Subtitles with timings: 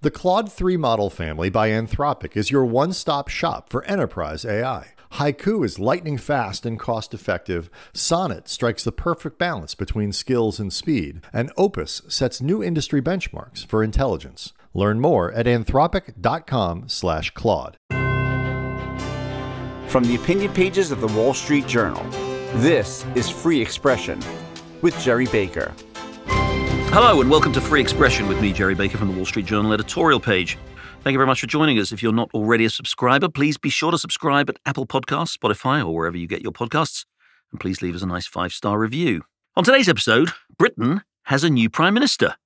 [0.00, 4.92] The Claude 3 model family by Anthropic is your one stop shop for enterprise AI.
[5.14, 7.68] Haiku is lightning fast and cost effective.
[7.92, 11.22] Sonnet strikes the perfect balance between skills and speed.
[11.32, 14.52] And Opus sets new industry benchmarks for intelligence.
[14.72, 17.76] Learn more at anthropic.com/slash Claude.
[19.88, 22.04] From the opinion pages of the Wall Street Journal,
[22.60, 24.20] this is Free Expression
[24.80, 25.74] with Gerry Baker.
[26.90, 29.74] Hello, and welcome to Free Expression with me, Gerry Baker, from the Wall Street Journal
[29.74, 30.56] editorial page.
[31.02, 31.92] Thank you very much for joining us.
[31.92, 35.86] If you're not already a subscriber, please be sure to subscribe at Apple Podcasts, Spotify,
[35.86, 37.04] or wherever you get your podcasts.
[37.52, 39.22] And please leave us a nice five star review.
[39.54, 42.36] On today's episode, Britain has a new Prime Minister.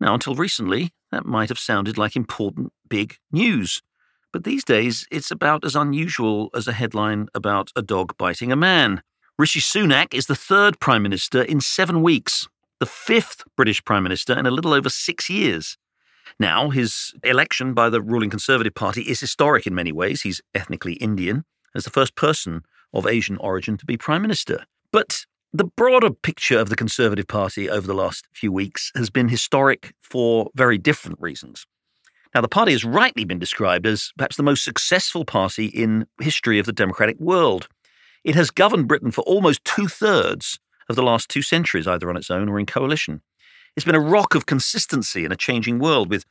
[0.00, 3.82] Now, until recently, that might have sounded like important, big news.
[4.32, 8.56] But these days, it's about as unusual as a headline about a dog biting a
[8.56, 9.02] man.
[9.36, 12.46] Rishi Sunak is the third Prime Minister in seven weeks,
[12.80, 15.76] the fifth British Prime Minister in a little over six years.
[16.38, 20.22] Now, his election by the ruling Conservative Party is historic in many ways.
[20.22, 24.64] He's ethnically Indian, as the first person of Asian origin to be Prime Minister.
[24.90, 29.28] But the broader picture of the Conservative Party over the last few weeks has been
[29.28, 31.66] historic for very different reasons.
[32.34, 36.58] Now, the party has rightly been described as perhaps the most successful party in history
[36.58, 37.68] of the democratic world.
[38.24, 42.16] It has governed Britain for almost two thirds of the last two centuries, either on
[42.16, 43.22] its own or in coalition.
[43.76, 46.24] It's been a rock of consistency in a changing world with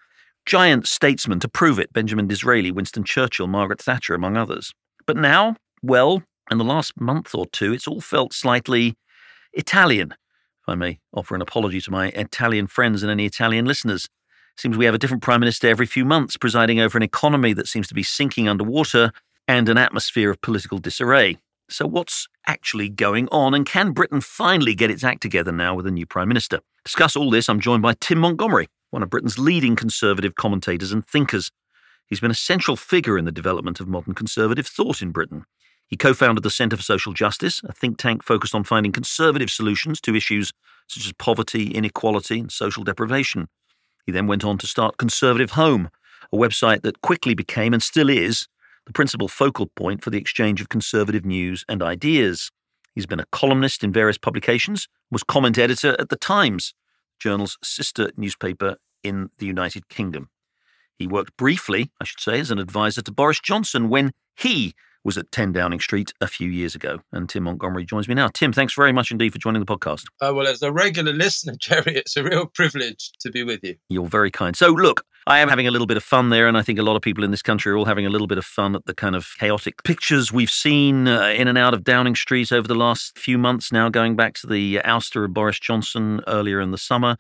[0.45, 4.73] giant statesmen to prove it Benjamin Disraeli, Winston Churchill, Margaret Thatcher, among others.
[5.05, 8.95] But now, well, in the last month or two, it's all felt slightly
[9.53, 10.11] Italian.
[10.11, 14.07] If I may offer an apology to my Italian friends and any Italian listeners.
[14.55, 17.67] Seems we have a different prime minister every few months, presiding over an economy that
[17.67, 19.11] seems to be sinking underwater
[19.47, 21.37] and an atmosphere of political disarray.
[21.69, 23.53] So, what's actually going on?
[23.53, 26.58] And can Britain finally get its act together now with a new Prime Minister?
[26.58, 30.92] To discuss all this, I'm joined by Tim Montgomerie, one of Britain's leading conservative commentators
[30.92, 31.52] and thinkers.
[32.08, 35.45] He's been a central figure in the development of modern conservative thought in Britain.
[35.88, 39.49] He co founded the Centre for Social Justice, a think tank focused on finding conservative
[39.49, 40.52] solutions to issues
[40.87, 43.48] such as poverty, inequality, and social deprivation.
[44.05, 45.89] He then went on to start Conservative Home,
[46.32, 48.48] a website that quickly became and still is
[48.86, 52.52] the principal focal point for the exchange of conservative news and ideas.
[52.95, 56.73] He's been a columnist in various publications, was comment editor at The Times,
[57.20, 60.30] journal's sister newspaper in the United Kingdom.
[60.98, 65.17] He worked briefly, I should say, as an advisor to Boris Johnson when he was
[65.17, 66.99] at 10 Downing Street a few years ago.
[67.11, 68.30] And Tim Montgomerie joins me now.
[68.30, 70.05] Tim, thanks very much indeed for joining the podcast.
[70.21, 73.75] Uh, well, as a regular listener, Gerry, it's a real privilege to be with you.
[73.89, 74.55] You're very kind.
[74.55, 76.83] So, look, I am having a little bit of fun there, and I think a
[76.83, 78.86] lot of people in this country are all having a little bit of fun at
[78.86, 82.67] the kind of chaotic pictures we've seen uh, in and out of Downing Street over
[82.67, 86.71] the last few months now, going back to the ouster of Boris Johnson earlier in
[86.71, 87.15] the summer.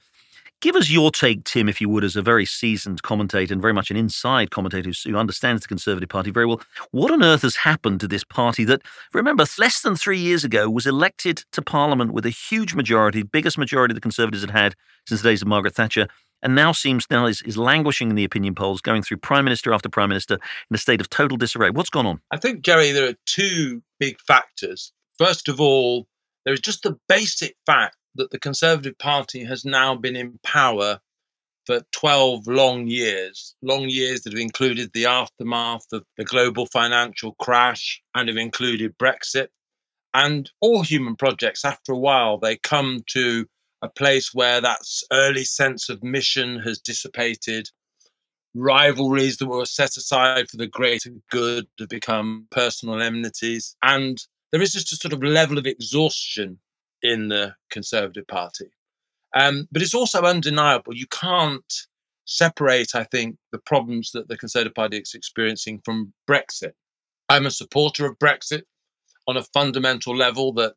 [0.63, 3.73] Give us your take, Tim, if you would, as a very seasoned commentator and very
[3.73, 6.61] much an inside commentator who understands the Conservative Party very well.
[6.91, 8.81] What on earth has happened to this party that,
[9.13, 13.57] remember, less than three years ago was elected to Parliament with a huge majority, biggest
[13.57, 14.75] majority the Conservatives had had
[15.05, 16.07] since the days of Margaret Thatcher,
[16.41, 19.73] and now seems now is, is languishing in the opinion polls, going through Prime Minister
[19.73, 21.71] after Prime Minister in a state of total disarray.
[21.71, 22.21] What's gone on?
[22.31, 24.93] I think, Gerry, there are two big factors.
[25.17, 26.07] First of all,
[26.45, 30.99] there is just the basic fact that the Conservative Party has now been in power
[31.65, 37.35] for 12 long years, long years that have included the aftermath of the global financial
[37.35, 39.47] crash and have included Brexit.
[40.13, 43.45] And all human projects, after a while, they come to
[43.81, 44.79] a place where that
[45.11, 47.69] early sense of mission has dissipated.
[48.53, 53.75] Rivalries that were set aside for the greater good have become personal enmities.
[53.81, 54.19] And
[54.51, 56.59] there is just a sort of level of exhaustion
[57.03, 58.71] in the Conservative Party.
[59.35, 60.95] Um, but it's also undeniable.
[60.95, 61.73] You can't
[62.25, 66.73] separate, I think, the problems that the Conservative Party is experiencing from Brexit.
[67.29, 68.63] I'm a supporter of Brexit
[69.27, 70.75] on a fundamental level that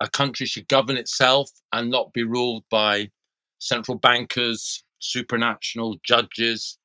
[0.00, 3.10] a country should govern itself and not be ruled by
[3.58, 6.78] central bankers, supranational judges,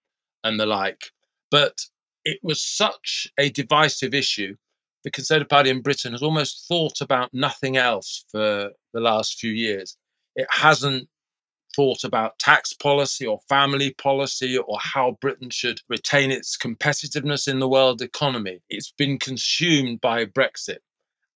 [0.44, 1.12] and the like.
[1.52, 1.78] But
[2.26, 4.56] it was such a divisive issue
[5.04, 9.52] the Conservative Party in Britain has almost thought about nothing else for the last few
[9.52, 9.98] years.
[10.36, 11.08] It hasn't
[11.76, 17.60] thought about tax policy or family policy or how Britain should retain its competitiveness in
[17.60, 18.60] the world economy.
[18.70, 20.80] It's been consumed by Brexit.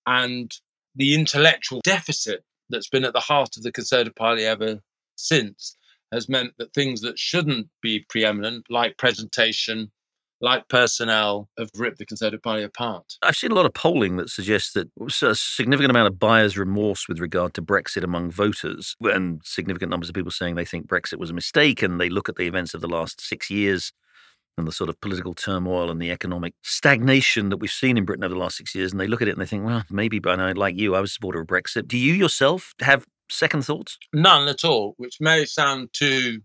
[0.06, 0.52] And
[0.96, 4.80] the intellectual deficit that's been at the heart of the Conservative Party ever
[5.16, 5.76] since
[6.12, 9.92] has meant that things that shouldn't be preeminent, like presentation,
[10.42, 13.16] like personnel, have ripped the Conservative Party apart.
[13.22, 14.90] I've seen a lot of polling that suggests that
[15.24, 20.10] a significant amount of buyer's remorse with regard to Brexit among voters, and significant numbers
[20.10, 22.74] of people saying they think Brexit was a mistake, and they look at the events
[22.74, 23.92] of the last six years
[24.58, 28.24] and the sort of political turmoil and the economic stagnation that we've seen in Britain
[28.24, 30.20] over the last six years, and they look at it and they think, well, maybe,
[30.20, 31.88] but I like you, I was a supporter of Brexit.
[31.88, 33.98] Do you yourself have second thoughts?
[34.14, 36.40] None at all, which may sound too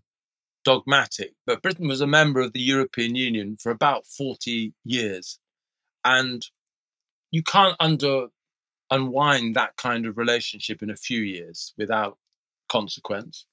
[0.63, 5.39] dogmatic, but Britain was a member of the European Union for about 40 years.
[6.05, 6.45] And
[7.31, 8.27] you can't under
[8.91, 12.17] unwind that kind of relationship in a few years without
[12.71, 13.45] consequence.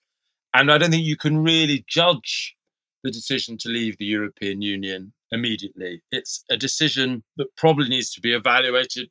[0.53, 2.57] And I don't think you can really judge
[3.03, 6.03] the decision to leave the European Union immediately.
[6.11, 9.09] It's a decision that probably needs to be evaluated.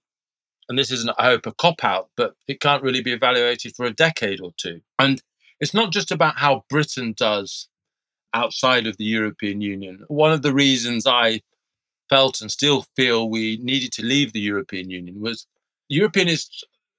[0.67, 3.85] And this isn't, I hope, a cop out, but it can't really be evaluated for
[3.85, 4.81] a decade or two.
[4.99, 5.21] And
[5.59, 7.69] it's not just about how Britain does
[8.33, 10.03] outside of the European Union.
[10.07, 11.41] One of the reasons I
[12.09, 15.45] felt and still feel we needed to leave the European Union was
[15.89, 16.49] European is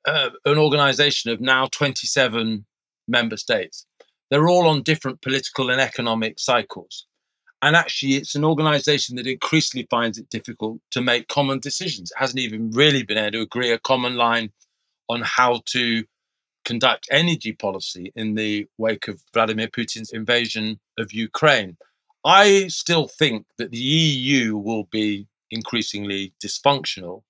[0.06, 2.64] uh, an organization of now 27
[3.08, 3.86] member states.
[4.30, 7.06] They're all on different political and economic cycles.
[7.62, 12.10] And actually, it's an organization that increasingly finds it difficult to make common decisions.
[12.10, 14.50] It hasn't even really been able to agree a common line
[15.08, 16.04] on how to
[16.64, 21.76] conduct energy policy in the wake of Vladimir Putin's invasion of Ukraine.
[22.24, 27.22] I still think that the EU will be increasingly dysfunctional.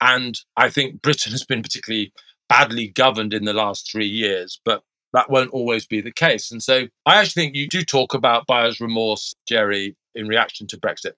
[0.00, 2.12] And I think Britain has been particularly
[2.48, 4.82] badly governed in the last three years, but
[5.12, 6.50] that won't always be the case.
[6.50, 10.76] And so I actually think you do talk about buyer's remorse, Gerry, in reaction to
[10.76, 11.12] Brexit.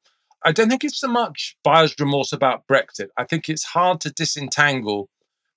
[0.44, 3.08] I don't think it's so much buyer's remorse about Brexit.
[3.18, 5.08] I think it's hard to disentangle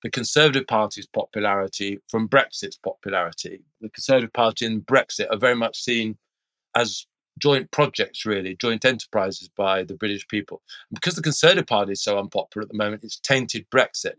[0.04, 3.62] the Conservative Party's popularity from Brexit's popularity.
[3.82, 6.18] The Conservative Party and Brexit are very much seen
[6.76, 7.08] as
[7.40, 10.62] joint projects, really, joint enterprises by the British people.
[10.90, 14.16] And because the Conservative Party is so unpopular at the moment, it's tainted Brexit.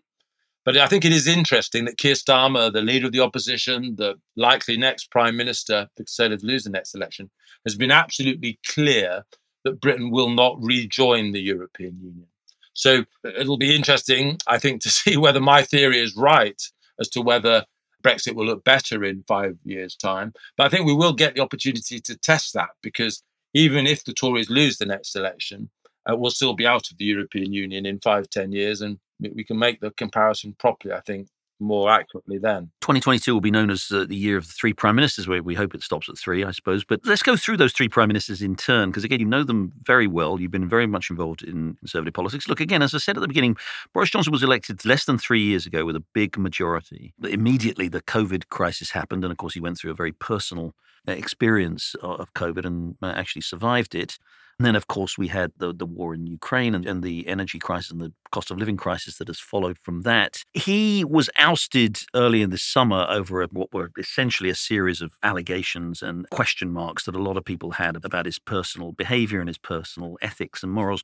[0.64, 4.14] But I think it is interesting that Keir Starmer, the leader of the opposition, the
[4.36, 7.30] likely next prime minister, the Conservatives lose the next election,
[7.66, 9.24] has been absolutely clear
[9.64, 12.26] that Britain will not rejoin the European Union.
[12.74, 16.60] So it'll be interesting, I think, to see whether my theory is right
[17.00, 17.64] as to whether
[18.04, 20.34] Brexit will look better in five years' time.
[20.56, 23.22] But I think we will get the opportunity to test that because
[23.54, 25.70] even if the Tories lose the next election,
[26.08, 29.44] uh, we'll still be out of the European Union in five, ten years, and we
[29.44, 30.92] can make the comparison properly.
[30.92, 31.28] I think
[31.60, 32.70] more accurately then.
[32.80, 35.28] 2022 will be known as uh, the year of the three prime ministers.
[35.28, 36.84] We, we hope it stops at three, I suppose.
[36.84, 39.72] But let's go through those three prime ministers in turn, because again, you know them
[39.82, 40.40] very well.
[40.40, 42.48] You've been very much involved in conservative politics.
[42.48, 43.56] Look, again, as I said at the beginning,
[43.92, 47.14] Boris Johnson was elected less than three years ago with a big majority.
[47.18, 49.24] But immediately the COVID crisis happened.
[49.24, 50.74] And of course, he went through a very personal
[51.06, 54.18] uh, experience of COVID and uh, actually survived it.
[54.58, 57.58] And then, of course, we had the, the war in Ukraine and, and the energy
[57.58, 60.42] crisis and the cost of living crisis that has followed from that.
[60.52, 65.12] He was ousted early in the summer over a, what were essentially a series of
[65.22, 69.48] allegations and question marks that a lot of people had about his personal behavior and
[69.48, 71.02] his personal ethics and morals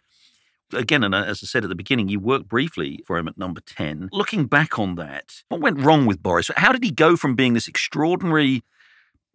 [0.72, 3.38] again, and uh, as I said at the beginning, you worked briefly for him at
[3.38, 4.08] number 10.
[4.12, 6.50] Looking back on that, what went wrong with Boris?
[6.56, 8.62] How did he go from being this extraordinary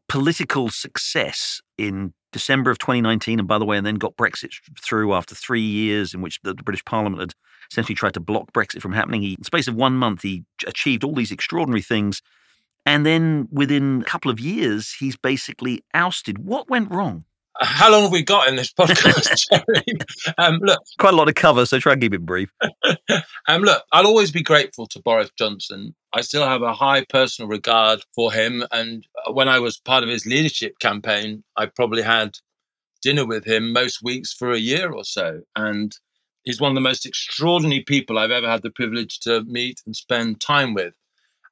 [0.08, 4.52] political success in December of 2019, and by the way, and then got Brexit
[4.84, 7.34] through after three years in which the, the British Parliament had
[7.72, 9.22] essentially tried to block Brexit from happening.
[9.22, 12.22] He, in the space of one month, he achieved all these extraordinary things.
[12.86, 16.40] And then within a couple of years, he's basically ousted.
[16.40, 17.26] What went wrong?
[17.62, 19.98] How long have we got in this podcast, Gerry?
[20.38, 22.52] um, look, quite a lot of cover, so try and keep it brief.
[23.48, 25.96] um, look, I'll always be grateful to Boris Johnson.
[26.14, 30.10] I still have a high personal regard for him, and when I was part of
[30.10, 32.38] his leadership campaign, I probably had
[33.02, 35.96] dinner with him most weeks for a year or so, and
[36.44, 39.96] he's one of the most extraordinary people I've ever had the privilege to meet and
[39.96, 40.94] spend time with.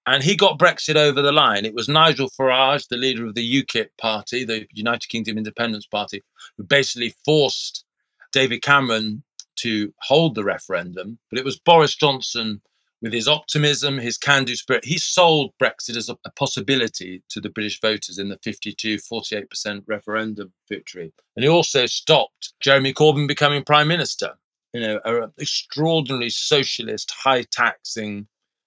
[0.05, 1.65] And he got Brexit over the line.
[1.65, 6.22] It was Nigel Farage, the leader of the UKIP party, the United Kingdom Independence Party,
[6.57, 7.86] who basically forced
[8.33, 9.24] David Cameron
[9.57, 11.19] to hold the referendum.
[11.29, 12.62] But it was Boris Johnson,
[13.03, 17.41] with his optimism, his can do spirit, he sold Brexit as a, a, possibility to
[17.41, 21.12] the British voters in the 52 48% referendum victory.
[21.36, 24.31] And he also stopped Jeremy Corbyn becoming prime minister.
[24.74, 28.25] You know, an extraordinarily socialist, high taxing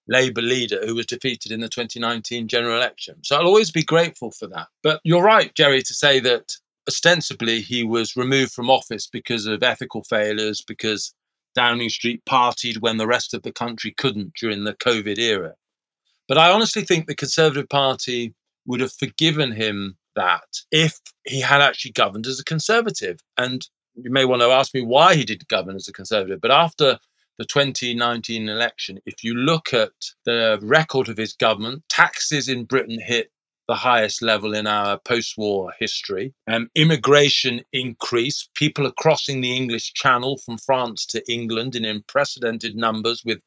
[0.08, 3.16] Labour leader who was defeated in the 2019 general election.
[3.22, 4.68] So I'll always be grateful for that.
[4.82, 6.52] But you're right, Gerry, to say that
[6.88, 11.12] ostensibly he was removed from office because of ethical failures, because
[11.54, 15.54] Downing Street partied when the rest of the country couldn't during the COVID era.
[16.28, 18.34] But I honestly think the Conservative Party
[18.66, 23.20] would have forgiven him that if he had actually governed as a Conservative.
[23.36, 26.50] And you may want to ask me why he did govern as a Conservative, but
[26.50, 26.98] after
[27.38, 29.92] the 2019 election, if you look at
[30.24, 33.30] the record of his government, taxes in Britain hit
[33.68, 36.32] the highest level in our post war history.
[36.46, 38.50] Um, immigration increased.
[38.54, 43.38] People are crossing the English Channel from France to England in unprecedented numbers with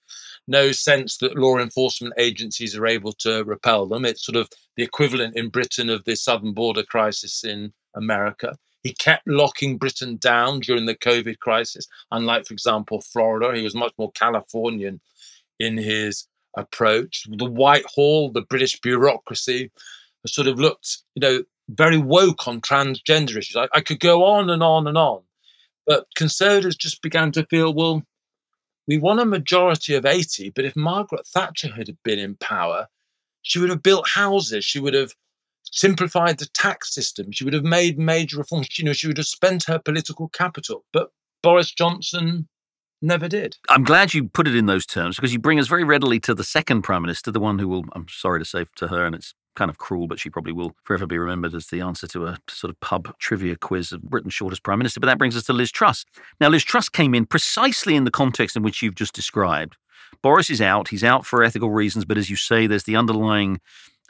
[0.47, 4.03] no sense that law enforcement agencies are able to repel them.
[4.05, 8.55] It's sort of the equivalent in Britain of the southern border crisis in America.
[8.83, 13.55] He kept locking Britain down during the COVID crisis, unlike, for example, Florida.
[13.55, 15.01] He was much more Californian
[15.59, 17.25] in his approach.
[17.29, 19.71] The Whitehall, the British bureaucracy,
[20.25, 23.55] sort of looked, you know, very woke on transgender issues.
[23.55, 25.21] I, I could go on and on and on.
[25.85, 28.03] But conservatives just began to feel, well,
[28.87, 32.87] we won a majority of 80, but if Margaret Thatcher had been in power,
[33.41, 35.13] she would have built houses, she would have
[35.71, 39.27] simplified the tax system, she would have made major reforms, you know, she would have
[39.27, 40.85] spent her political capital.
[40.93, 41.11] But
[41.41, 42.47] Boris Johnson
[43.01, 43.55] never did.
[43.69, 46.33] I'm glad you put it in those terms because you bring us very readily to
[46.33, 49.15] the second prime minister, the one who will, I'm sorry to say to her, and
[49.15, 52.25] it's kind of cruel, but she probably will forever be remembered as the answer to
[52.25, 54.99] a sort of pub trivia quiz of Britain's shortest prime minister.
[54.99, 56.05] But that brings us to Liz Truss.
[56.39, 59.75] Now, Liz Truss came in precisely in the context in which you've just described.
[60.21, 60.89] Boris is out.
[60.89, 63.59] He's out for ethical reasons, but as you say, there's the underlying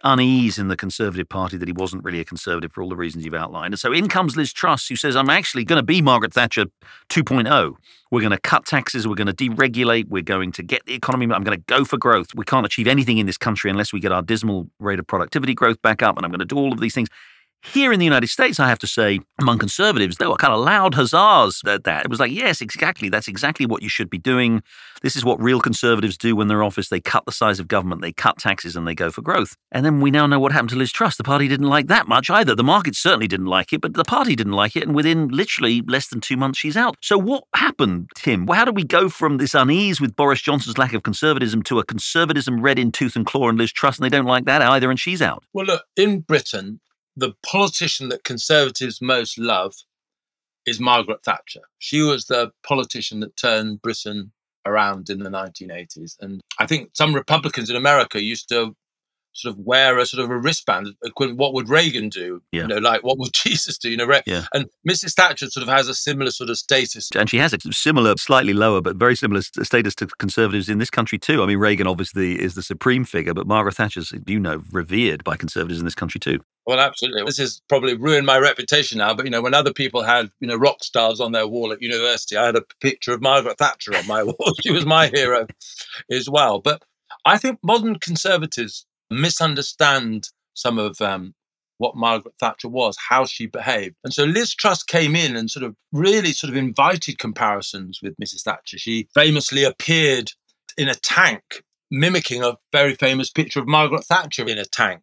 [0.04, 3.26] unease in the Conservative Party that he wasn't really a Conservative for all the reasons
[3.26, 3.74] you've outlined.
[3.74, 6.66] And so in comes Liz Truss, who says, I'm actually going to be Margaret Thatcher
[7.10, 7.76] 2.0.
[8.12, 9.08] We're going to cut taxes.
[9.08, 10.08] We're going to deregulate.
[10.08, 11.26] We're going to get the economy.
[11.26, 12.34] I'm going to go for growth.
[12.34, 15.54] We can't achieve anything in this country unless we get our dismal rate of productivity
[15.54, 16.18] growth back up.
[16.18, 17.10] And I'm going to do all of these things.
[17.62, 20.62] Here in the United States, I have to say, among conservatives, there were kind of
[20.62, 22.06] loud huzzas at that.
[22.06, 23.10] It was like, yes, exactly.
[23.10, 24.64] That's exactly what you should be doing.
[25.02, 26.90] This is what real conservatives do when they're in office.
[26.90, 29.56] They cut the size of government, they cut taxes, and they go for growth.
[29.72, 31.18] And then we now know what happened to Liz Truss.
[31.18, 32.56] The party didn't like that much either.
[32.56, 34.84] The market certainly didn't like it, but the party didn't like it.
[34.84, 36.96] And within literally less than two months, she's out.
[37.02, 38.48] So what happened, Tim?
[38.48, 41.86] How do we go from this unease with Boris Johnson's lack of conservatism to a
[41.86, 44.90] conservatism red in tooth and claw and Liz Truss, and they don't like that either,
[44.90, 45.44] and she's out?
[45.54, 46.80] Well, look, in Britain,
[47.20, 49.74] the politician that conservatives most love
[50.66, 51.62] is Margaret Thatcher.
[51.80, 54.32] She was the politician that turned Britain
[54.66, 56.16] around in the 1980s.
[56.20, 58.76] And I think some Republicans in America used to
[59.34, 60.90] sort of wear a sort of a wristband.
[61.18, 62.42] What would Reagan do?
[62.52, 62.64] Yeah.
[62.64, 63.90] You know, like what would Jesus do?
[63.90, 64.46] You know, yeah.
[64.54, 65.14] and Mrs.
[65.14, 67.10] Thatcher sort of has a similar sort of status.
[67.16, 70.90] And she has a similar, slightly lower, but very similar status to conservatives in this
[70.90, 71.44] country too.
[71.44, 75.36] I mean, Reagan obviously is the supreme figure, but Margaret Thatcher's, you know, revered by
[75.36, 76.40] conservatives in this country too.
[76.66, 77.24] Well, absolutely.
[77.24, 79.16] This has probably ruined my reputation now.
[79.16, 81.82] But you know, when other people had you know rock stars on their wall at
[81.82, 84.54] university, I had a picture of Margaret Thatcher on my wall.
[84.62, 85.48] she was my hero
[86.12, 86.60] as well.
[86.60, 86.84] But
[87.26, 91.34] I think modern conservatives misunderstand some of um,
[91.78, 93.96] what Margaret Thatcher was, how she behaved.
[94.04, 98.16] And so Liz Truss came in and sort of really sort of invited comparisons with
[98.18, 98.44] Mrs.
[98.44, 98.78] Thatcher.
[98.78, 100.32] She famously appeared
[100.78, 105.02] in a tank, mimicking a very famous picture of Margaret Thatcher in a tank.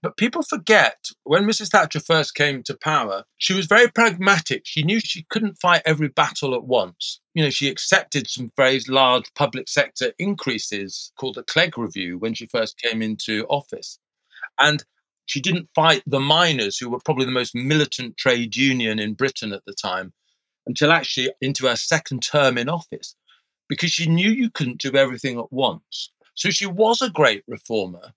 [0.00, 1.70] But people forget when Mrs.
[1.70, 4.62] Thatcher first came to power, she was very pragmatic.
[4.64, 7.20] She knew she couldn't fight every battle at once.
[7.34, 12.34] You know, she accepted some very large public sector increases called the Clegg Review when
[12.34, 13.98] she first came into office.
[14.60, 14.84] And
[15.26, 19.52] she didn't fight the miners, who were probably the most militant trade union in Britain
[19.52, 20.12] at the time,
[20.66, 23.16] until actually into her second term in office,
[23.68, 26.12] because she knew you couldn't do everything at once.
[26.34, 28.14] So she was a great reformer,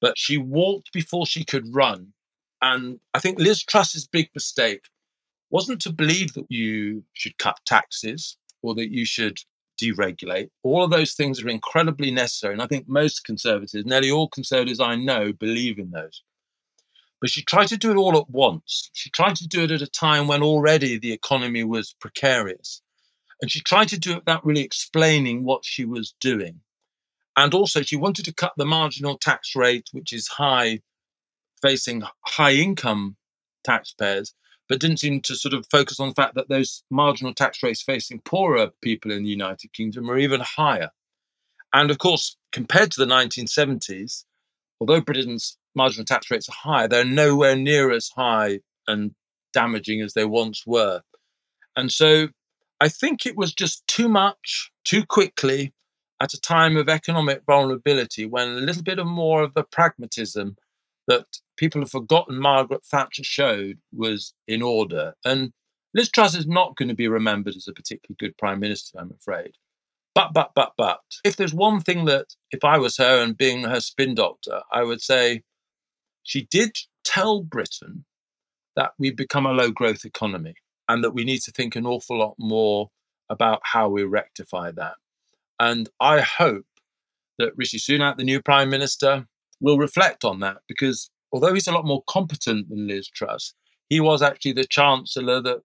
[0.00, 2.12] but she walked before she could run.
[2.60, 4.82] And I think Liz Truss's big mistake
[5.50, 9.38] wasn't to believe that you should cut taxes or that you should
[9.80, 10.50] deregulate.
[10.62, 12.52] All of those things are incredibly necessary.
[12.52, 16.22] And I think most conservatives, nearly all conservatives I know, believe in those.
[17.20, 18.90] But she tried to do it all at once.
[18.92, 22.82] She tried to do it at a time when already the economy was precarious.
[23.40, 26.60] And she tried to do it without really explaining what she was doing.
[27.38, 30.80] And also, she wanted to cut the marginal tax rate, which is high,
[31.62, 33.16] facing high income
[33.62, 34.34] taxpayers,
[34.68, 37.80] but didn't seem to sort of focus on the fact that those marginal tax rates
[37.80, 40.90] facing poorer people in the United Kingdom are even higher.
[41.72, 44.24] And of course, compared to the 1970s,
[44.80, 49.12] although Britain's marginal tax rates are higher, they're nowhere near as high and
[49.52, 51.02] damaging as they once were.
[51.76, 52.30] And so
[52.80, 55.72] I think it was just too much, too quickly,
[56.20, 60.56] at a time of economic vulnerability when a little bit of more of the pragmatism
[61.06, 65.14] that people have forgotten Margaret Thatcher showed was in order.
[65.24, 65.52] And
[65.94, 69.12] Liz Truss is not going to be remembered as a particularly good prime minister, I'm
[69.12, 69.52] afraid.
[70.14, 73.62] But, but, but, but, if there's one thing that, if I was her and being
[73.62, 75.42] her spin doctor, I would say
[76.24, 78.04] she did tell Britain
[78.76, 80.54] that we've become a low growth economy.
[80.88, 82.90] and that we need to think an awful lot more
[83.28, 84.94] about how we rectify that.
[85.60, 86.66] And I hope
[87.38, 89.26] that Rishi Sunak, the new Prime Minister,
[89.60, 93.54] will reflect on that because although he's a lot more competent than Liz Truss,
[93.88, 95.62] he was actually the Chancellor that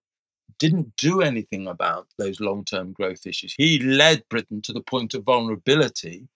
[0.59, 3.53] didn't do anything about those long term growth issues.
[3.57, 6.27] He led Britain to the point of vulnerability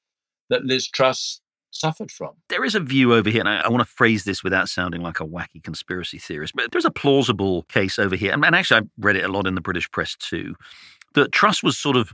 [0.50, 2.32] that Liz Truss suffered from.
[2.50, 5.02] There is a view over here, and I, I, want to phrase this without sounding
[5.02, 8.32] like a wacky conspiracy theorist, but there's a plausible case over here.
[8.32, 10.56] And, and actually, I read it a lot in the British press too,
[11.14, 12.14] that Truss was sort of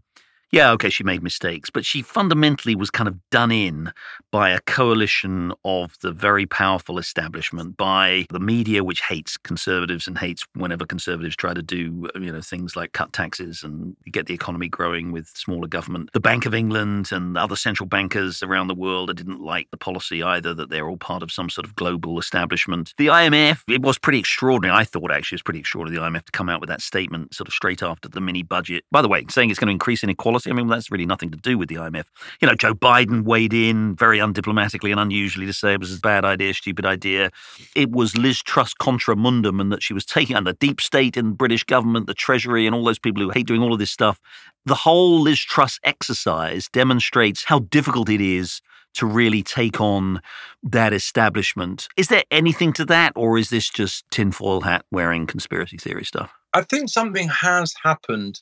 [0.54, 3.92] yeah, okay, she made mistakes, but she fundamentally was kind of done in
[4.30, 10.16] by a coalition of the very powerful establishment, by the media, which hates conservatives and
[10.16, 14.36] hates whenever conservatives try to do, you know, things like cut taxes and get the
[14.36, 16.12] economy growing with smaller government.
[16.14, 20.22] The Bank of England and other central bankers around the world didn't like the policy
[20.22, 22.94] either, that they're all part of some sort of global establishment.
[23.00, 24.78] The IMF, it was pretty extraordinary.
[24.78, 27.34] I thought actually it was pretty extraordinary, the IMF to come out with that statement
[27.34, 28.84] sort of straight after the mini budget.
[28.92, 30.52] By the way, saying it's going to increase inequality policy.
[30.52, 32.06] I mean, that's really nothing to do with the IMF.
[32.42, 36.00] You know, Joe Biden weighed in very undiplomatically and unusually to say it was a
[36.00, 37.32] bad idea, stupid idea.
[37.76, 41.18] It was Liz Truss contra mundum and that she was taking on the deep state
[41.18, 43.80] in the British government, the Treasury, and all those people who hate doing all of
[43.80, 44.20] this stuff.
[44.66, 48.62] The whole Liz Truss exercise demonstrates how difficult it is
[48.96, 50.22] to really take on
[50.62, 51.88] that establishment.
[51.98, 56.32] Is there anything to that, or is this just tinfoil hat wearing conspiracy theory stuff?
[56.54, 58.42] I think something has happened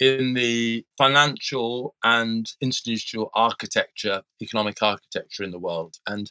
[0.00, 5.96] in the financial and institutional architecture, economic architecture in the world.
[6.06, 6.30] And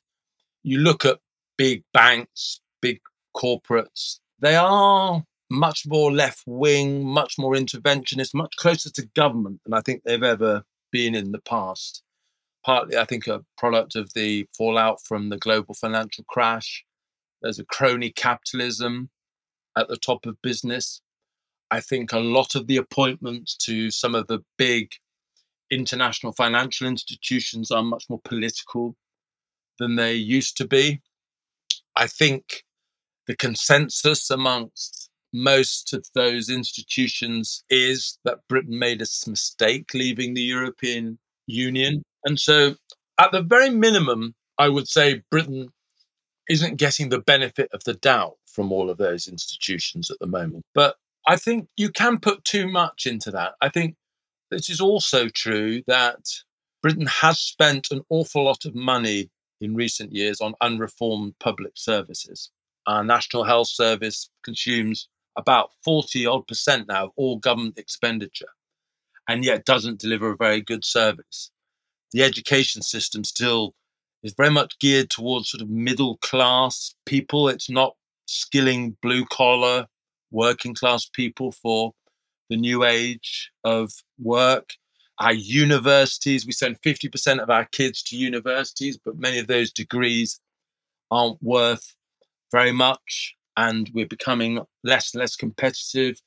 [0.63, 1.20] you look at
[1.58, 3.00] big banks, big
[3.36, 9.74] corporates, they are much more left wing, much more interventionist, much closer to government than
[9.74, 12.03] I think they've ever been in the past.
[12.65, 16.84] Partly, I think, a product of the fallout from the global financial crash.
[17.41, 19.10] There's a crony capitalism
[19.77, 21.01] at the top of business.
[21.74, 24.92] I think a lot of the appointments to some of the big
[25.72, 28.96] international financial institutions are much more political
[29.80, 31.01] than they used to be.
[31.96, 32.63] I think
[33.25, 40.44] the consensus amongst most of those institutions is that Britain made a mistake leaving the
[40.44, 42.03] European Union.
[42.24, 42.75] And so,
[43.20, 45.70] at the very minimum, I would say Britain
[46.48, 50.64] isn't getting the benefit of the doubt from all of those institutions at the moment.
[50.75, 53.53] But I think you can put too much into that.
[53.62, 53.96] I think
[54.51, 56.25] it is also true that
[56.81, 59.29] Britain has spent an awful lot of money
[59.62, 62.51] in recent years on unreformed public services.
[62.86, 65.07] Our National Health Service consumes
[65.38, 68.50] about 40 odd percent now of all government expenditure
[69.27, 71.50] and yet doesn't deliver a very good service.
[72.12, 73.74] The education system still
[74.22, 77.48] is very much geared towards sort of middle class people.
[77.48, 79.88] It's not skilling blue collar
[80.33, 81.93] working class people for
[82.50, 84.72] the new age of work.
[85.19, 90.39] Our universities, we send 50% of our kids to universities, but many of those degrees
[91.11, 91.96] aren't worth
[92.51, 93.35] very much.
[93.55, 96.19] And we're becoming less and less competitive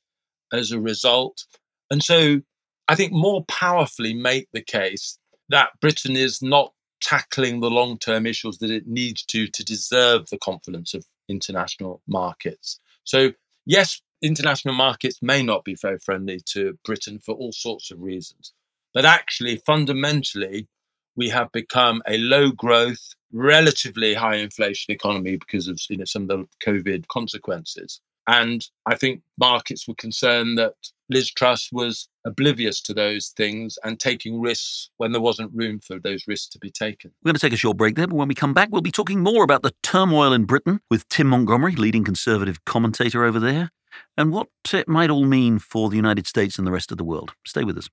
[0.52, 1.44] as a result.
[1.90, 2.40] And so
[2.88, 8.26] I think more powerfully make the case that Britain is not tackling the long term
[8.26, 12.80] issues that it needs to to deserve the confidence of international markets.
[13.04, 13.32] So
[13.66, 18.52] yes, international markets may not be very friendly to Britain for all sorts of reasons.
[18.94, 20.68] But actually, fundamentally,
[21.16, 26.22] we have become a low growth, relatively high inflation economy because of you know, some
[26.22, 28.00] of the COVID consequences.
[28.26, 30.74] And I think markets were concerned that
[31.08, 36.00] Liz Truss was oblivious to those things and taking risks when there wasn't room for
[36.00, 37.12] those risks to be taken.
[37.22, 38.90] We're going to take a short break there, but when we come back, we'll be
[38.90, 43.70] talking more about the turmoil in Britain with Tim Montgomerie, leading conservative commentator over there,
[44.16, 47.04] and what it might all mean for the United States and the rest of the
[47.04, 47.34] world.
[47.46, 47.88] Stay with us.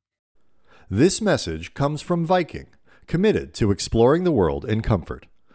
[0.89, 2.67] This message comes from Viking,
[3.05, 5.27] committed to exploring the world in comfort.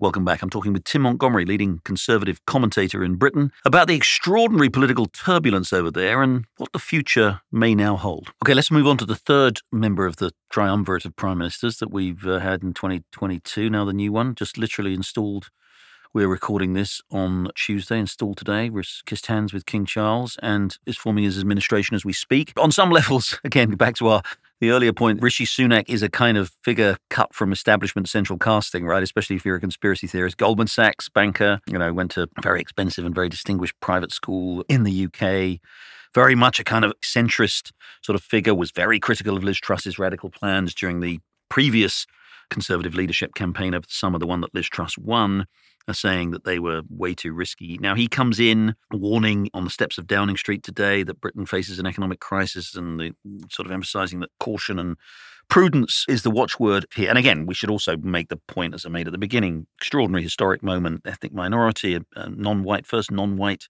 [0.00, 0.42] Welcome back.
[0.42, 5.72] I'm talking with Tim Montgomerie, leading conservative commentator in Britain, about the extraordinary political turbulence
[5.72, 8.30] over there and what the future may now hold.
[8.44, 11.90] Okay, let's move on to the third member of the triumvirate of prime ministers that
[11.90, 13.68] we've uh, had in 2022.
[13.70, 15.48] Now, the new one, just literally installed.
[16.14, 18.70] We're recording this on Tuesday, installed today.
[18.70, 22.52] We're kissed hands with King Charles and is forming his administration as we speak.
[22.56, 24.22] On some levels, again, back to our
[24.60, 28.84] the earlier point, Rishi Sunak is a kind of figure cut from establishment central casting,
[28.84, 29.02] right?
[29.02, 30.36] Especially if you're a conspiracy theorist.
[30.36, 34.64] Goldman Sachs banker, you know, went to a very expensive and very distinguished private school
[34.68, 35.60] in the UK.
[36.14, 37.70] Very much a kind of centrist
[38.02, 42.06] sort of figure, was very critical of Liz Truss's radical plans during the previous
[42.50, 45.46] Conservative leadership campaign over the summer, the one that Liz Truss won
[45.86, 47.78] are saying that they were way too risky.
[47.80, 51.78] Now, he comes in warning on the steps of Downing Street today that Britain faces
[51.78, 53.12] an economic crisis and the,
[53.50, 54.96] sort of emphasizing that caution and
[55.48, 57.08] prudence is the watchword here.
[57.08, 60.22] And again, we should also make the point, as I made at the beginning, extraordinary
[60.22, 63.68] historic moment, ethnic minority, non white, first non white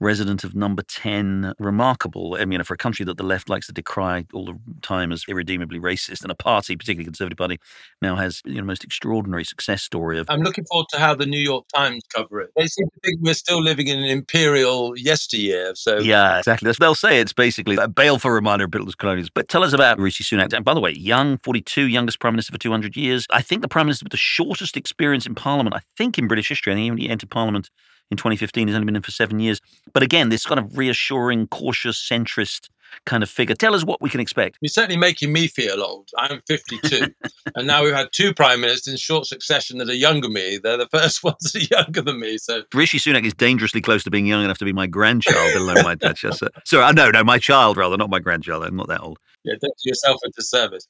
[0.00, 2.36] resident of number 10 remarkable.
[2.38, 5.24] I mean, for a country that the left likes to decry all the time as
[5.28, 7.58] irredeemably racist, and a party, particularly Conservative Party,
[8.02, 10.28] now has you know most extraordinary success story of.
[10.28, 12.50] I'm looking forward to how the New York Times cover it.
[12.56, 15.74] They seem to think we're still living in an imperial yesteryear.
[15.74, 16.70] So yeah, exactly.
[16.78, 19.30] They'll say it's basically a baleful reminder of Britain's colonials.
[19.30, 20.52] But tell us about Rishi Sunak.
[20.52, 23.26] And by the way, young, 42, youngest prime minister for 200 years.
[23.30, 25.74] I think the prime minister with the shortest experience in Parliament.
[25.74, 26.72] I think in British history.
[26.72, 27.70] I think he entered Parliament
[28.10, 28.68] in 2015.
[28.68, 29.60] He's only been in for seven years.
[29.92, 32.68] But again, this kind of reassuring, cautious, centrist
[33.04, 33.54] kind of figure.
[33.54, 34.58] Tell us what we can expect.
[34.60, 36.08] You're certainly making me feel old.
[36.18, 37.06] I'm 52.
[37.54, 40.58] and now we've had two prime ministers in short succession that are younger than me.
[40.62, 42.38] They're the first ones that are younger than me.
[42.38, 45.56] So Rishi Sunak is dangerously close to being young enough to be my grandchild, let
[45.56, 46.40] alone my Duchess.
[46.64, 48.64] Sorry, no, no, my child rather, not my grandchild.
[48.64, 49.18] I'm not that old.
[49.44, 50.88] Yeah, do yourself into service.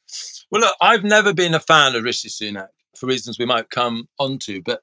[0.50, 4.08] Well, look, I've never been a fan of Rishi Sunak for reasons we might come
[4.18, 4.80] onto, but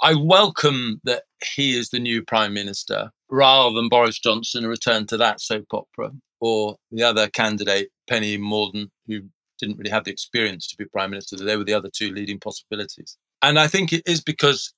[0.00, 1.24] I welcome that
[1.56, 5.66] he is the new prime minister rather than Boris Johnson, a return to that soap
[5.72, 9.22] opera, or the other candidate, Penny Mordaunt, who
[9.58, 11.36] didn't really have the experience to be prime minister.
[11.36, 13.16] They were the other two leading possibilities.
[13.42, 14.72] And I think it is because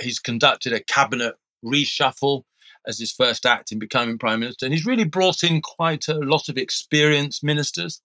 [0.00, 2.42] he's conducted a cabinet reshuffle
[2.86, 4.64] as his first act in becoming prime minister.
[4.64, 8.00] And he's really brought in quite a lot of experienced ministers.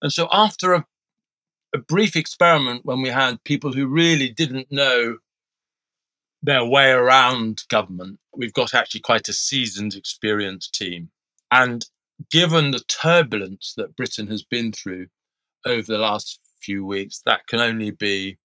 [0.00, 0.86] And so after a,
[1.74, 5.16] a brief experiment when we had people who really didn't know
[6.42, 8.18] their way around government.
[8.36, 11.10] We've got actually quite a seasoned, experienced team.
[11.50, 11.84] And
[12.30, 15.06] given the turbulence that Britain has been through
[15.66, 18.38] over the last few weeks, that can only be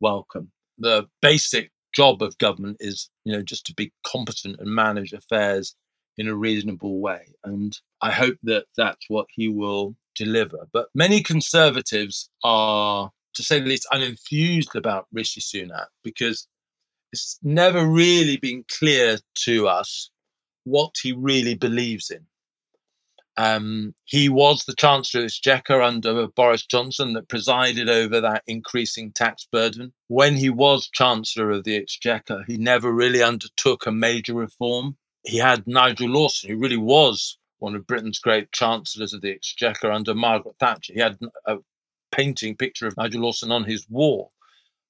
[0.00, 0.50] welcome.
[0.78, 5.74] The basic job of government is, you know, just to be competent and manage affairs
[6.16, 7.32] in a reasonable way.
[7.44, 10.68] And I hope that that's what he will deliver.
[10.72, 16.46] But many conservatives are, to say the least, unenthused about Rishi Sunak because
[17.12, 20.10] it's never really been clear to us
[20.64, 22.26] what he really believes in.
[23.38, 28.42] Um, he was the Chancellor of the Exchequer under Boris Johnson that presided over that
[28.48, 29.92] increasing tax burden.
[30.08, 34.96] When he was Chancellor of the Exchequer, he never really undertook a major reform.
[35.22, 39.92] He had Nigel Lawson, who really was one of Britain's great Chancellors of the Exchequer
[39.92, 40.94] under Margaret Thatcher.
[40.94, 41.16] He had
[41.46, 41.58] a
[42.10, 44.32] painting picture of Nigel Lawson on his wall.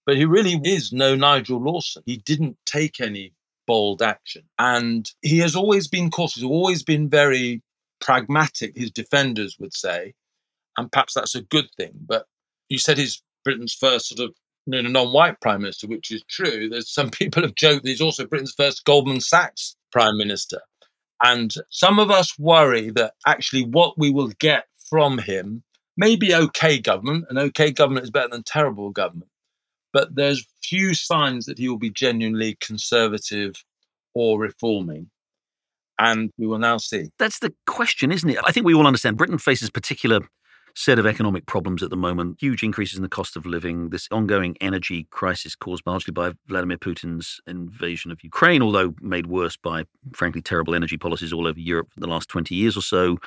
[0.08, 2.02] But he really is no Nigel Lawson.
[2.06, 3.34] He didn't take any
[3.66, 4.44] bold action.
[4.58, 7.60] And he has always been cautious, always been very
[8.00, 10.14] pragmatic, his defenders would say.
[10.78, 11.92] And perhaps that's a good thing.
[12.06, 12.24] But
[12.70, 14.34] you said he's Britain's first sort of
[14.66, 16.70] non-white prime minister, which is true.
[16.70, 20.62] There's some people have joked that he's also Britain's first Goldman Sachs prime minister.
[21.22, 25.64] And some of us worry that actually what we will get from him
[25.98, 29.27] may be okay government, and okay government is better than terrible government
[29.92, 33.54] but there's few signs that he will be genuinely conservative
[34.14, 35.10] or reforming.
[35.98, 37.10] And we will now see.
[37.18, 38.38] That's the question, isn't it?
[38.44, 40.20] I think we all understand Britain faces particular
[40.78, 44.06] set of economic problems at the moment huge increases in the cost of living, this
[44.12, 49.82] ongoing energy crisis caused largely by Vladimir Putin's invasion of Ukraine, although made worse by,
[50.12, 53.18] frankly, terrible energy policies all over Europe for the last 20 years or so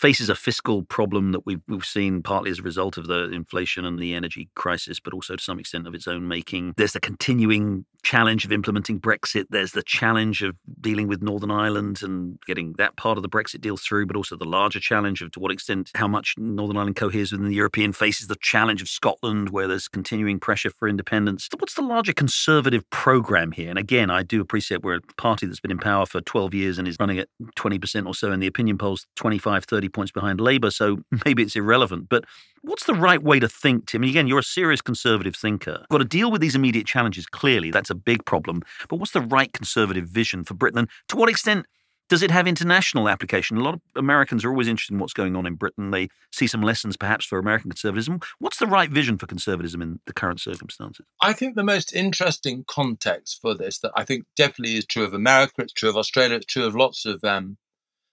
[0.00, 3.84] faces a fiscal problem that we've, we've seen partly as a result of the inflation
[3.84, 6.72] and the energy crisis, but also to some extent of its own making.
[6.78, 9.44] There's the continuing challenge of implementing Brexit.
[9.50, 13.60] There's the challenge of dealing with Northern Ireland and getting that part of the Brexit
[13.60, 16.96] deal through, but also the larger challenge of to what extent how much Northern Ireland
[16.96, 21.46] coheres within the European faces the challenge of Scotland, where there's continuing pressure for independence.
[21.58, 23.68] What's the larger conservative program here?
[23.68, 26.78] And again, I do appreciate we're a party that's been in power for 12 years
[26.78, 30.40] and is running at 20% or so in the opinion polls, 25, 30 points behind
[30.40, 32.08] Labour, so maybe it's irrelevant.
[32.08, 32.24] But
[32.62, 34.02] what's the right way to think, Tim?
[34.02, 35.78] And again, you're a serious conservative thinker.
[35.80, 37.70] You've got to deal with these immediate challenges, clearly.
[37.70, 38.62] That's a big problem.
[38.88, 40.78] But what's the right conservative vision for Britain?
[40.80, 41.66] And to what extent
[42.10, 43.56] does it have international application?
[43.56, 45.92] A lot of Americans are always interested in what's going on in Britain.
[45.92, 48.18] They see some lessons perhaps for American conservatism.
[48.40, 51.06] What's the right vision for conservatism in the current circumstances?
[51.22, 55.14] I think the most interesting context for this that I think definitely is true of
[55.14, 57.56] America, it's true of Australia, it's true of lots of um,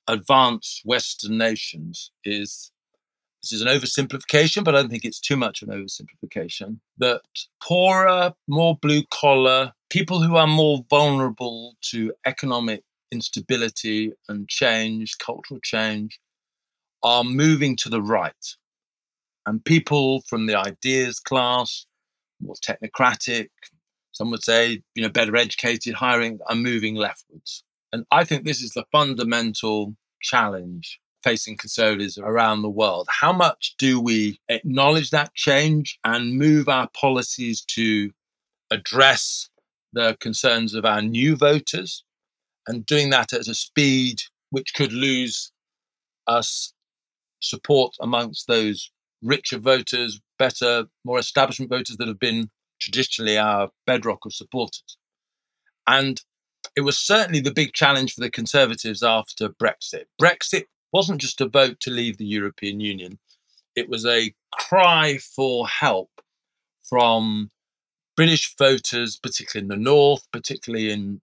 [0.07, 2.71] advanced Western nations is
[3.41, 7.21] this is an oversimplification, but I don't think it's too much of an oversimplification, that
[7.61, 15.59] poorer, more blue collar, people who are more vulnerable to economic instability and change, cultural
[15.63, 16.19] change,
[17.03, 18.33] are moving to the right.
[19.45, 21.85] And people from the ideas class,
[22.41, 23.47] more technocratic,
[24.11, 27.63] some would say, you know, better educated, hiring, are moving leftwards.
[27.93, 33.07] And I think this is the fundamental challenge facing conservatives around the world.
[33.09, 38.11] How much do we acknowledge that change and move our policies to
[38.71, 39.49] address
[39.93, 42.03] the concerns of our new voters
[42.67, 45.51] and doing that at a speed which could lose
[46.27, 46.73] us
[47.39, 54.25] support amongst those richer voters, better, more establishment voters that have been traditionally our bedrock
[54.25, 54.97] of supporters.
[55.87, 56.21] And
[56.77, 60.05] it was certainly the big challenge for the Conservatives after Brexit.
[60.21, 63.17] Brexit wasn't just a vote to leave the European Union,
[63.75, 66.09] it was a cry for help
[66.87, 67.49] from
[68.15, 71.19] British voters, particularly in the North, particularly in,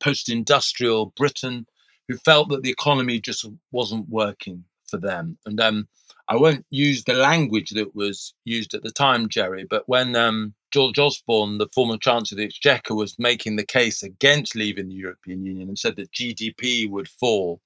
[0.00, 1.66] post industrial Britain,
[2.06, 5.36] who felt that the economy just wasn't working for them.
[5.46, 5.88] And um,
[6.30, 10.54] I won't use the language that was used at the time, Gerry, but when um,
[10.70, 14.94] George Osborne, the former Chancellor of the Exchequer, was making the case against leaving the
[14.94, 17.60] European Union and said that GDP would fall,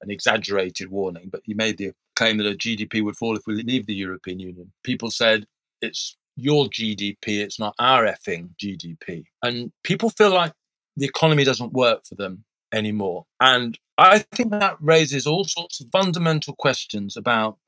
[0.00, 3.62] an exaggerated warning, but he made the claim that a GDP would fall if we
[3.62, 4.72] leave the European Union.
[4.82, 5.46] People said
[5.80, 9.22] it's your GDP, it's not our effing GDP.
[9.44, 10.52] And people feel like
[10.96, 13.26] the economy doesn't work for them anymore.
[13.40, 17.58] And I think that raises all sorts of fundamental questions about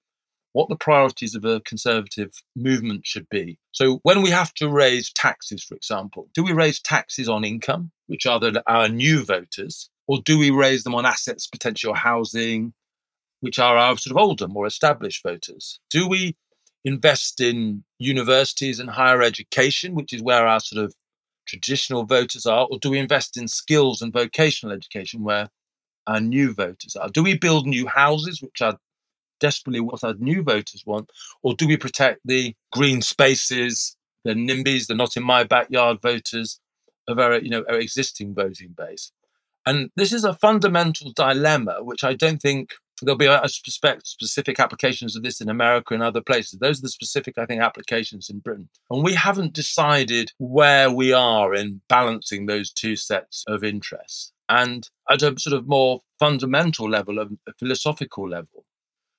[0.55, 3.59] what the priorities of a conservative movement should be.
[3.73, 7.91] So, when we have to raise taxes, for example, do we raise taxes on income,
[8.07, 12.73] which are the, our new voters, or do we raise them on assets, potential housing,
[13.41, 15.81] which are our sort of older, more established voters?
[15.91, 16.37] Do we
[16.85, 20.95] invest in universities and higher education, which is where our sort of
[21.49, 25.49] traditional voters are, or do we invest in skills and vocational education where
[26.07, 27.09] our new voters are?
[27.09, 28.79] Do we build new houses, which are
[29.49, 31.11] desperately what our new voters want,
[31.43, 36.61] or do we protect the green spaces, the NIMBYs, the not in my backyard voters
[37.07, 39.13] of our, you know, our existing voting base?
[39.67, 42.71] And this is a fundamental dilemma, which I don't think
[43.03, 46.59] there'll be, I suspect, specific applications of this in America and other places.
[46.59, 48.69] Those are the specific, I think, applications in Britain.
[48.91, 54.33] And we haven't decided where we are in balancing those two sets of interests.
[54.49, 57.29] And at a sort of more fundamental level, a
[57.59, 58.65] philosophical level,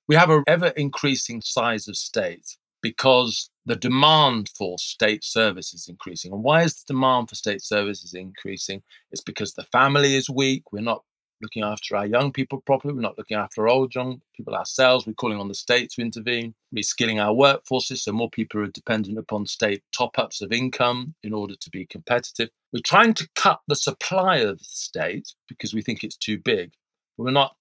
[0.07, 5.87] we have an ever increasing size of state because the demand for state service is
[5.87, 6.31] increasing.
[6.31, 8.83] And why is the demand for state services increasing?
[9.11, 10.71] It's because the family is weak.
[10.71, 11.03] We're not
[11.41, 12.93] looking after our young people properly.
[12.93, 15.05] We're not looking after old young people ourselves.
[15.05, 19.17] We're calling on the state to intervene, reskilling our workforces so more people are dependent
[19.17, 22.49] upon state top ups of income in order to be competitive.
[22.71, 26.71] We're trying to cut the supply of the state because we think it's too big.
[27.17, 27.55] We're not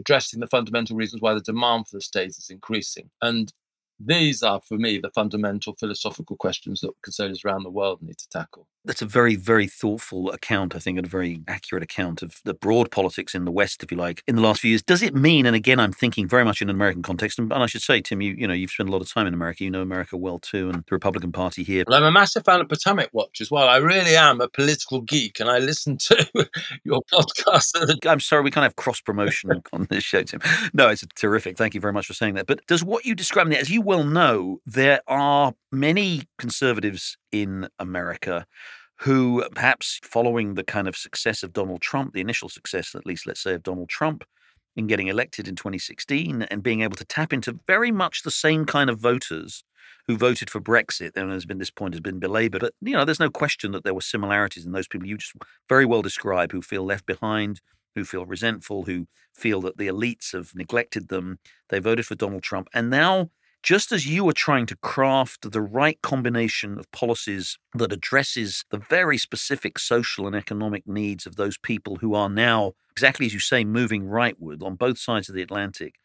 [0.00, 3.10] addressing the fundamental reasons why the demand for the state is increasing.
[3.22, 3.52] And
[3.98, 8.28] these are, for me, the fundamental philosophical questions that conservatives around the world need to
[8.30, 8.66] tackle.
[8.86, 12.54] That's a very, very thoughtful account, I think, and a very accurate account of the
[12.54, 14.82] broad politics in the West, if you like, in the last few years.
[14.82, 17.66] Does it mean, and again, I'm thinking very much in an American context, and, I
[17.66, 19.64] should say, Tim, you, you know, you've spent a lot of time in America.
[19.64, 21.84] You know America well too, and the Republican Party here.
[21.86, 23.68] Well, I'm a massive fan of Potomac Watch as well.
[23.68, 26.26] I really am a political geek, and I listen to
[26.84, 27.98] your podcast.
[28.06, 30.40] I'm sorry, we can't have cross promotion on this show, Tim.
[30.72, 31.58] No, it's terrific.
[31.58, 32.46] Thank you very much for saying that.
[32.46, 38.46] But does what you describe, as you well know, there are many conservatives in America
[39.00, 43.26] who, perhaps following the kind of success of Donald Trump, the initial success, at least,
[43.26, 44.24] let's say, of Donald Trump
[44.76, 48.66] in getting elected in 2016 and being able to tap into very much the same
[48.66, 49.64] kind of voters
[50.06, 51.12] who voted for Brexit.
[51.16, 53.84] And has been this point has been belabored, but you know, there's no question that
[53.84, 55.32] there were similarities in those people you just
[55.68, 57.62] very well describe who feel left behind,
[57.94, 61.38] who feel resentful, who feel that the elites have neglected them.
[61.70, 62.68] They voted for Donald Trump.
[62.74, 63.30] And now,
[63.62, 68.78] just as you are trying to craft the right combination of policies that addresses the
[68.78, 73.40] very specific social and economic needs of those people who are now, exactly as you
[73.40, 75.96] say, moving rightward on both sides of the Atlantic,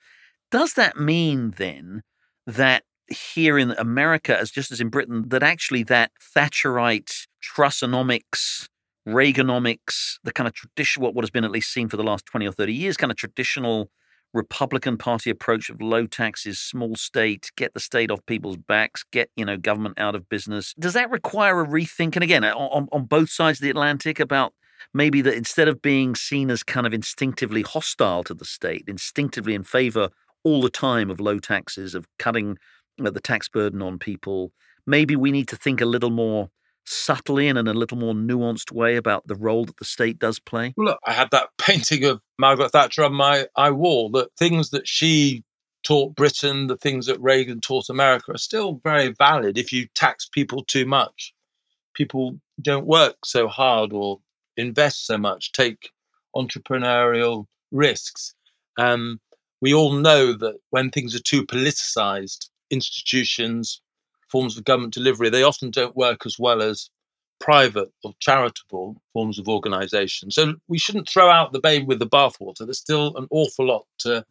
[0.51, 2.03] does that mean then
[2.45, 8.67] that here in America, as just as in Britain, that actually that Thatcherite Trussonomics
[9.07, 12.25] Reaganomics, the kind of traditional, what, what has been at least seen for the last
[12.25, 13.91] 20 or 30 years, kind of traditional
[14.35, 19.31] Republican Party approach of low taxes, small state, get the state off people's backs, get
[19.35, 20.75] you know government out of business.
[20.77, 22.15] Does that require a rethink?
[22.15, 24.53] And again, on, on both sides of the Atlantic, about
[24.93, 29.55] maybe that instead of being seen as kind of instinctively hostile to the state, instinctively
[29.55, 30.09] in favor
[30.43, 32.57] all the time of low taxes, of cutting
[33.03, 34.51] uh, the tax burden on people.
[34.85, 36.49] Maybe we need to think a little more
[36.85, 40.39] subtly and in a little more nuanced way about the role that the state does
[40.39, 40.73] play?
[40.77, 44.09] Well, look, I had that painting of Margaret Thatcher on my eye wall.
[44.11, 45.43] That things that she
[45.85, 49.57] taught Britain, the things that Reagan taught America are still very valid.
[49.57, 51.33] If you tax people too much,
[51.93, 54.19] people don't work so hard or
[54.57, 55.91] invest so much, take
[56.35, 58.33] entrepreneurial risks.
[58.77, 59.19] Um,
[59.61, 63.81] we all know that when things are too politicized, institutions,
[64.35, 66.89] forms of government delivery, they often don't work as well as
[67.39, 70.29] private or charitable forms of organization.
[70.29, 72.65] So we shouldn't throw out the baby with the bathwater.
[72.65, 74.25] There's still an awful lot to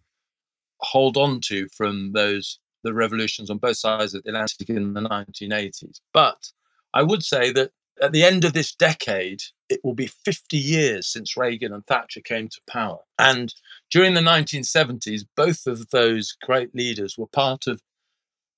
[0.81, 5.01] hold on to from those the revolutions on both sides of the Atlantic in the
[5.01, 6.01] 1980s.
[6.12, 6.51] But
[6.93, 7.71] I would say that
[8.03, 9.40] at the end of this decade,
[9.71, 12.99] it will be 50 years since Reagan and Thatcher came to power.
[13.19, 13.55] And
[13.90, 17.81] during the 1970s, both of those great leaders were part of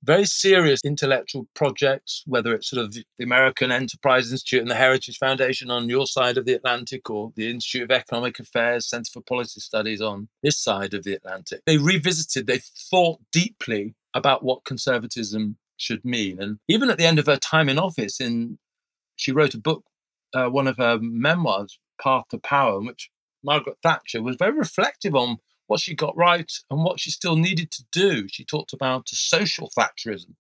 [0.03, 5.19] very serious intellectual projects, whether it's sort of the American Enterprise Institute and the Heritage
[5.19, 9.23] Foundation on your side of the Atlantic, or the Institute of Economic Affairs, Center for
[9.23, 11.63] Policy Studies on this side of the Atlantic.
[11.67, 16.41] They revisited, they thought deeply about what conservatism should mean.
[16.41, 18.59] And even at the end of her time in office, in
[19.17, 19.85] she wrote a book,
[20.35, 23.11] uh, one of her memoirs, Path to Power, in which
[23.43, 27.71] Margaret Thatcher was very reflective on what she got right and what she still needed
[27.73, 28.27] to do.
[28.29, 30.35] She talked about social Thatcherism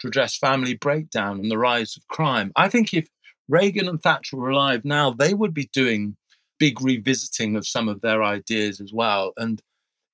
[0.00, 2.52] to address family breakdown and the rise of crime.
[2.56, 3.08] I think if
[3.48, 6.16] Reagan and Thatcher were alive now, they would be doing
[6.58, 9.32] big revisiting of some of their ideas as well.
[9.36, 9.62] And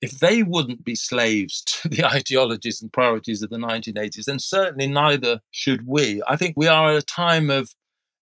[0.01, 4.87] if they wouldn't be slaves to the ideologies and priorities of the 1980s, then certainly
[4.87, 6.23] neither should we.
[6.29, 7.71] I think we are at a time of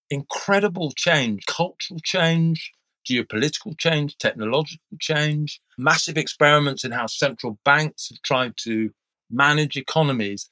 [0.09, 2.71] incredible change, cultural change,
[3.09, 8.91] geopolitical change, technological change, massive experiments in how central banks have tried to
[9.29, 10.49] manage economies.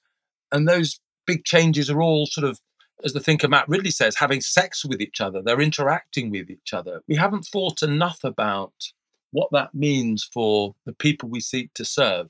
[0.52, 2.60] And those big changes are all sort of,
[3.04, 5.42] as the thinker Matt Ridley says, having sex with each other.
[5.42, 7.02] They're interacting with each other.
[7.08, 8.74] We haven't thought enough about
[9.32, 12.28] what that means for the people we seek to serve.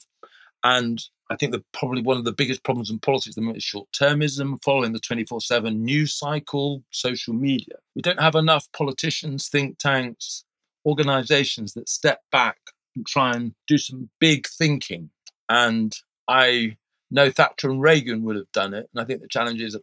[0.64, 3.58] And I think that probably one of the biggest problems in politics at the moment
[3.58, 7.76] is short termism, following the 24 7 news cycle, social media.
[7.96, 10.44] We don't have enough politicians, think tanks,
[10.86, 12.58] organizations that step back
[12.96, 15.12] and try and do some big thinking.
[15.48, 15.96] And
[16.28, 16.78] I
[17.12, 18.90] know Thatcher and Reagan would have done it.
[18.94, 19.78] And I think the challenge is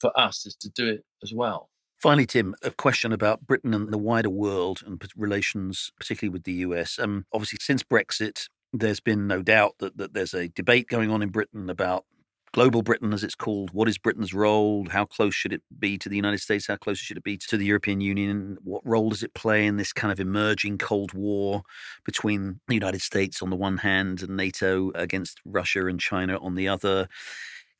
[0.00, 1.68] for us is to do it as well.
[1.98, 6.52] Finally, Tim, a question about Britain and the wider world and relations, particularly with the
[6.52, 6.98] US.
[6.98, 11.22] Um, obviously, since Brexit, there's been no doubt that, that there's a debate going on
[11.22, 12.04] in Britain about
[12.52, 13.70] global Britain, as it's called.
[13.72, 14.86] What is Britain's role?
[14.90, 16.66] How close should it be to the United States?
[16.66, 18.58] How close should it be to the European Union?
[18.64, 21.62] What role does it play in this kind of emerging Cold War
[22.04, 26.54] between the United States on the one hand and NATO against Russia and China on
[26.54, 27.08] the other?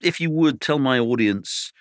[0.00, 1.72] If you would tell my audience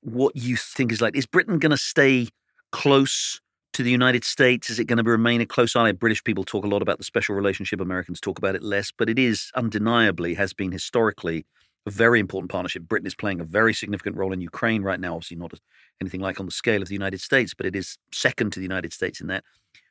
[0.00, 2.28] what you think is like, is Britain going to stay
[2.72, 3.40] close
[3.78, 4.70] to the United States?
[4.70, 5.92] Is it going to remain a close ally?
[5.92, 7.80] British people talk a lot about the special relationship.
[7.80, 11.46] Americans talk about it less, but it is undeniably has been historically
[11.86, 12.82] a very important partnership.
[12.82, 15.14] Britain is playing a very significant role in Ukraine right now.
[15.14, 15.52] Obviously, not
[16.00, 18.64] anything like on the scale of the United States, but it is second to the
[18.64, 19.44] United States in that.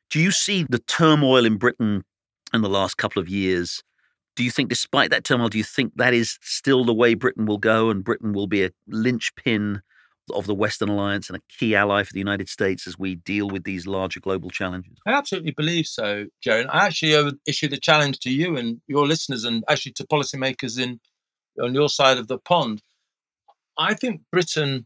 [0.10, 2.04] Do you see the turmoil in Britain
[2.54, 3.84] in the last couple of years?
[4.36, 7.46] Do you think, despite that turmoil, do you think that is still the way Britain
[7.46, 9.82] will go and Britain will be a linchpin
[10.34, 13.48] of the Western alliance and a key ally for the United States as we deal
[13.48, 14.98] with these larger global challenges?
[15.06, 16.60] I absolutely believe so, Joe.
[16.60, 20.06] And I actually uh, issue the challenge to you and your listeners, and actually to
[20.06, 21.00] policymakers in
[21.62, 22.82] on your side of the pond.
[23.78, 24.86] I think Britain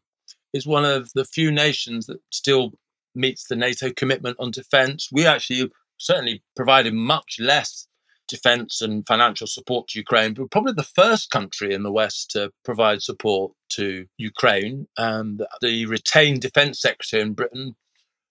[0.53, 2.71] is one of the few nations that still
[3.15, 5.09] meets the NATO commitment on defence.
[5.11, 7.87] We actually certainly provided much less
[8.31, 10.33] defense and financial support to Ukraine.
[10.35, 14.87] We're probably the first country in the West to provide support to Ukraine.
[14.97, 17.75] Um, and the retained defense secretary in Britain,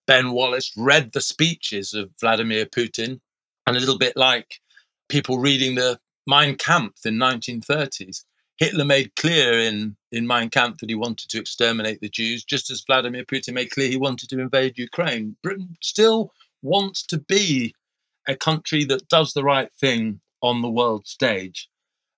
[0.06, 3.20] Ben Wallace, read the speeches of Vladimir Putin.
[3.66, 4.56] And a little bit like
[5.08, 8.24] people reading the Mein Kampf in 1930s.
[8.56, 12.70] Hitler made clear in, in Mein Kampf that he wanted to exterminate the Jews, just
[12.70, 15.36] as Vladimir Putin made clear he wanted to invade Ukraine.
[15.42, 16.32] Britain still
[16.62, 17.74] wants to be
[18.28, 21.68] a country that does the right thing on the world stage.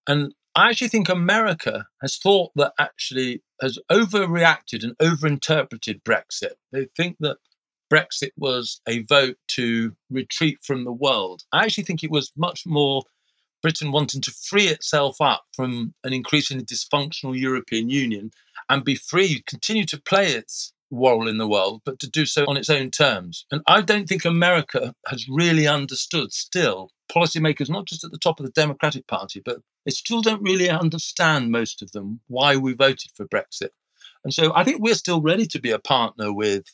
[0.06, 6.54] And I actually think America has thought that actually has overreacted and overinterpreted Brexit.
[6.72, 7.38] They think that
[7.92, 11.42] Brexit was a vote to retreat from the world.
[11.52, 13.02] I actually think it was much more
[13.62, 18.32] Britain wanting to free itself up from an increasingly dysfunctional European Union
[18.68, 22.44] and be free, continue to play its role in the world, but to do so
[22.46, 23.46] on its own terms.
[23.50, 28.38] And I don't think America has really understood still policymakers, not just at the top
[28.38, 32.74] of the Democratic Party, but they still don't really understand, most of them, why we
[32.74, 33.70] voted for Brexit.
[34.24, 36.64] And so I think we're still ready to be a partner with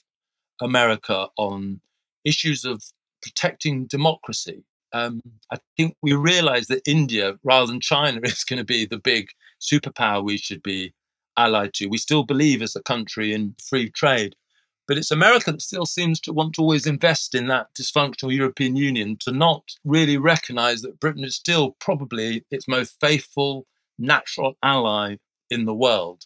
[0.60, 1.80] America on
[2.24, 2.82] issues of
[3.22, 4.64] protecting democracy.
[4.92, 5.20] Um,
[5.52, 9.28] I think we realize that India, rather than China, is going to be the big
[9.60, 10.94] superpower we should be
[11.38, 11.86] allied to.
[11.86, 14.34] We still believe as a country in free trade.
[14.86, 18.74] But it's America that still seems to want to always invest in that dysfunctional European
[18.74, 23.66] Union, to not really recognize that Britain is still probably its most faithful
[23.98, 25.16] natural ally
[25.50, 26.24] in the world.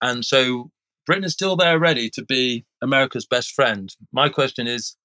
[0.00, 0.70] And so
[1.06, 3.94] Britain is still there ready to be America's best friend.
[4.12, 4.96] My question is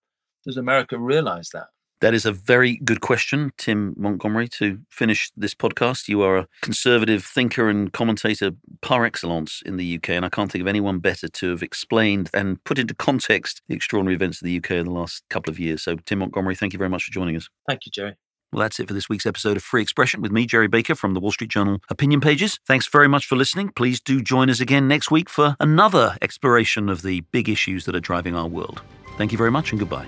[0.45, 1.67] does America realize that?
[2.03, 4.49] That is a very good question, Tim Montgomerie.
[4.57, 8.51] To finish this podcast, you are a conservative thinker and commentator
[8.81, 12.29] par excellence in the UK, and I can't think of anyone better to have explained
[12.33, 15.61] and put into context the extraordinary events of the UK in the last couple of
[15.61, 15.81] years.
[15.81, 17.47] So, Tim Montgomerie, thank you very much for joining us.
[17.69, 18.15] Thank you, Gerry.
[18.51, 21.13] Well, that's it for this week's episode of Free Expression with me, Gerry Baker from
[21.13, 22.59] the Wall Street Journal Opinion Pages.
[22.67, 23.69] Thanks very much for listening.
[23.69, 27.95] Please do join us again next week for another exploration of the big issues that
[27.95, 28.81] are driving our world.
[29.17, 30.07] Thank you very much and goodbye.